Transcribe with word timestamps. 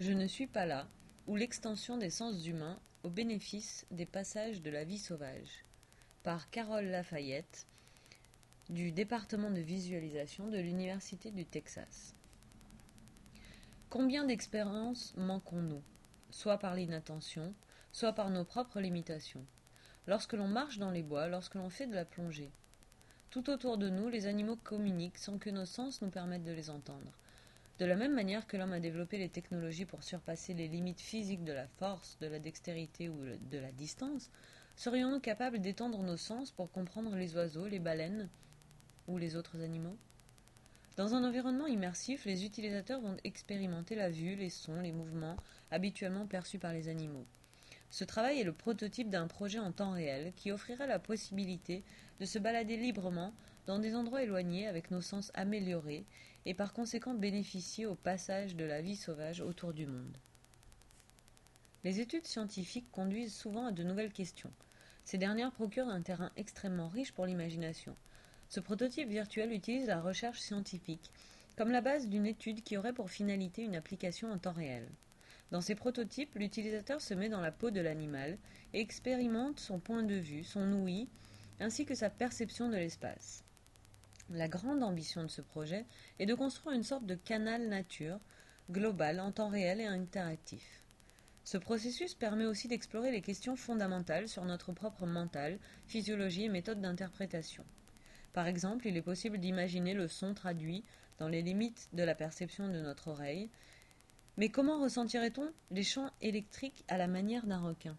Je 0.00 0.12
ne 0.12 0.28
suis 0.28 0.46
pas 0.46 0.64
là, 0.64 0.86
ou 1.26 1.34
l'extension 1.34 1.96
des 1.96 2.10
sens 2.10 2.46
humains 2.46 2.78
au 3.02 3.10
bénéfice 3.10 3.84
des 3.90 4.06
passages 4.06 4.62
de 4.62 4.70
la 4.70 4.84
vie 4.84 4.98
sauvage. 4.98 5.64
Par 6.22 6.50
Carole 6.50 6.84
Lafayette, 6.84 7.66
du 8.68 8.92
département 8.92 9.50
de 9.50 9.58
visualisation 9.58 10.46
de 10.46 10.58
l'Université 10.58 11.32
du 11.32 11.44
Texas. 11.44 12.14
Combien 13.90 14.22
d'expériences 14.22 15.14
manquons-nous, 15.16 15.82
soit 16.30 16.58
par 16.58 16.76
l'inattention, 16.76 17.52
soit 17.90 18.12
par 18.12 18.30
nos 18.30 18.44
propres 18.44 18.80
limitations? 18.80 19.44
Lorsque 20.06 20.34
l'on 20.34 20.46
marche 20.46 20.78
dans 20.78 20.92
les 20.92 21.02
bois, 21.02 21.26
lorsque 21.26 21.56
l'on 21.56 21.70
fait 21.70 21.88
de 21.88 21.96
la 21.96 22.04
plongée. 22.04 22.52
Tout 23.30 23.50
autour 23.50 23.78
de 23.78 23.88
nous, 23.88 24.08
les 24.08 24.26
animaux 24.26 24.56
communiquent 24.62 25.18
sans 25.18 25.38
que 25.38 25.50
nos 25.50 25.66
sens 25.66 26.02
nous 26.02 26.10
permettent 26.10 26.44
de 26.44 26.52
les 26.52 26.70
entendre. 26.70 27.18
De 27.78 27.86
la 27.86 27.94
même 27.94 28.14
manière 28.14 28.48
que 28.48 28.56
l'homme 28.56 28.72
a 28.72 28.80
développé 28.80 29.18
les 29.18 29.28
technologies 29.28 29.84
pour 29.84 30.02
surpasser 30.02 30.52
les 30.52 30.66
limites 30.66 31.00
physiques 31.00 31.44
de 31.44 31.52
la 31.52 31.68
force, 31.68 32.18
de 32.20 32.26
la 32.26 32.40
dextérité 32.40 33.08
ou 33.08 33.20
de 33.24 33.58
la 33.58 33.70
distance, 33.70 34.30
serions-nous 34.74 35.20
capables 35.20 35.60
d'étendre 35.60 36.02
nos 36.02 36.16
sens 36.16 36.50
pour 36.50 36.72
comprendre 36.72 37.14
les 37.14 37.36
oiseaux, 37.36 37.68
les 37.68 37.78
baleines 37.78 38.28
ou 39.06 39.16
les 39.16 39.36
autres 39.36 39.60
animaux? 39.60 39.96
Dans 40.96 41.14
un 41.14 41.22
environnement 41.22 41.68
immersif, 41.68 42.24
les 42.24 42.44
utilisateurs 42.44 43.00
vont 43.00 43.16
expérimenter 43.22 43.94
la 43.94 44.10
vue, 44.10 44.34
les 44.34 44.50
sons, 44.50 44.80
les 44.80 44.90
mouvements 44.90 45.36
habituellement 45.70 46.26
perçus 46.26 46.58
par 46.58 46.72
les 46.72 46.88
animaux. 46.88 47.26
Ce 47.90 48.04
travail 48.04 48.40
est 48.40 48.44
le 48.44 48.52
prototype 48.52 49.08
d'un 49.08 49.26
projet 49.26 49.58
en 49.58 49.72
temps 49.72 49.92
réel 49.92 50.32
qui 50.36 50.52
offrira 50.52 50.86
la 50.86 50.98
possibilité 50.98 51.82
de 52.20 52.26
se 52.26 52.38
balader 52.38 52.76
librement 52.76 53.32
dans 53.66 53.78
des 53.78 53.94
endroits 53.94 54.22
éloignés 54.22 54.66
avec 54.66 54.90
nos 54.90 55.00
sens 55.00 55.30
améliorés 55.34 56.04
et 56.46 56.54
par 56.54 56.72
conséquent 56.72 57.14
bénéficier 57.14 57.86
au 57.86 57.94
passage 57.94 58.56
de 58.56 58.64
la 58.64 58.82
vie 58.82 58.96
sauvage 58.96 59.40
autour 59.40 59.72
du 59.72 59.86
monde. 59.86 60.16
Les 61.84 62.00
études 62.00 62.26
scientifiques 62.26 62.90
conduisent 62.90 63.34
souvent 63.34 63.66
à 63.66 63.72
de 63.72 63.82
nouvelles 63.82 64.12
questions. 64.12 64.52
Ces 65.04 65.18
dernières 65.18 65.52
procurent 65.52 65.88
un 65.88 66.02
terrain 66.02 66.32
extrêmement 66.36 66.88
riche 66.88 67.12
pour 67.12 67.24
l'imagination. 67.24 67.96
Ce 68.48 68.60
prototype 68.60 69.08
virtuel 69.08 69.52
utilise 69.52 69.86
la 69.86 70.00
recherche 70.00 70.40
scientifique 70.40 71.10
comme 71.56 71.70
la 71.70 71.80
base 71.80 72.08
d'une 72.08 72.26
étude 72.26 72.62
qui 72.62 72.76
aurait 72.76 72.92
pour 72.92 73.10
finalité 73.10 73.62
une 73.62 73.76
application 73.76 74.30
en 74.30 74.38
temps 74.38 74.52
réel. 74.52 74.88
Dans 75.50 75.60
ces 75.60 75.74
prototypes, 75.74 76.34
l'utilisateur 76.34 77.00
se 77.00 77.14
met 77.14 77.28
dans 77.28 77.40
la 77.40 77.52
peau 77.52 77.70
de 77.70 77.80
l'animal 77.80 78.38
et 78.74 78.80
expérimente 78.80 79.60
son 79.60 79.78
point 79.78 80.02
de 80.02 80.14
vue, 80.14 80.44
son 80.44 80.72
ouïe, 80.72 81.08
ainsi 81.60 81.86
que 81.86 81.94
sa 81.94 82.10
perception 82.10 82.68
de 82.68 82.76
l'espace. 82.76 83.44
La 84.30 84.48
grande 84.48 84.82
ambition 84.82 85.22
de 85.22 85.28
ce 85.28 85.40
projet 85.40 85.86
est 86.18 86.26
de 86.26 86.34
construire 86.34 86.76
une 86.76 86.82
sorte 86.82 87.06
de 87.06 87.14
canal 87.14 87.66
nature 87.68 88.20
global 88.70 89.20
en 89.20 89.32
temps 89.32 89.48
réel 89.48 89.80
et 89.80 89.86
interactif. 89.86 90.84
Ce 91.44 91.56
processus 91.56 92.14
permet 92.14 92.44
aussi 92.44 92.68
d'explorer 92.68 93.10
les 93.10 93.22
questions 93.22 93.56
fondamentales 93.56 94.28
sur 94.28 94.44
notre 94.44 94.72
propre 94.72 95.06
mental, 95.06 95.58
physiologie 95.86 96.44
et 96.44 96.50
méthode 96.50 96.82
d'interprétation. 96.82 97.64
Par 98.34 98.46
exemple, 98.46 98.86
il 98.86 98.98
est 98.98 99.02
possible 99.02 99.38
d'imaginer 99.38 99.94
le 99.94 100.08
son 100.08 100.34
traduit 100.34 100.84
dans 101.18 101.28
les 101.28 101.40
limites 101.40 101.88
de 101.94 102.02
la 102.02 102.14
perception 102.14 102.68
de 102.68 102.80
notre 102.82 103.08
oreille, 103.08 103.48
mais 104.38 104.48
comment 104.48 104.80
ressentirait-on 104.80 105.52
les 105.72 105.82
champs 105.82 106.10
électriques 106.20 106.84
à 106.88 106.96
la 106.96 107.08
manière 107.08 107.46
d'un 107.46 107.60
requin? 107.60 107.96